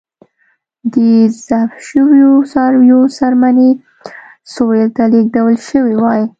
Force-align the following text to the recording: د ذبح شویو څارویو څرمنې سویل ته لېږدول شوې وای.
د 0.93 0.95
ذبح 1.45 1.71
شویو 1.87 2.33
څارویو 2.51 3.01
څرمنې 3.17 3.69
سویل 4.53 4.89
ته 4.95 5.03
لېږدول 5.11 5.55
شوې 5.69 5.95
وای. 6.01 6.21